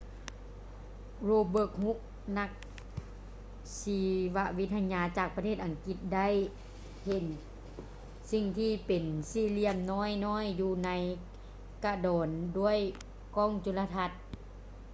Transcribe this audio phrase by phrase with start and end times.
[1.29, 2.03] robert hooke
[2.37, 2.51] ນັກ
[3.79, 3.99] ຊີ
[4.35, 6.27] ວະວິທະຍາຈາກປະເທດອັງກິດ ໄດ້
[7.05, 7.25] ເຫັນ
[8.31, 10.89] ສິ່ງທີ່ເປັນສີ່ຫລ່ຽມນ້ອຍໆຢູ່ໃນ
[11.85, 12.27] ກະດອນ
[12.59, 12.77] ດ້ວຍ
[13.37, 14.11] ກ້ອງຈຸລະທັດ